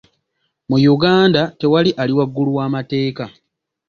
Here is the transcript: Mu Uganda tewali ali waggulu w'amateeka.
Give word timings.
Mu 0.69 0.77
Uganda 0.93 1.41
tewali 1.59 1.91
ali 2.01 2.13
waggulu 2.17 2.51
w'amateeka. 2.57 3.25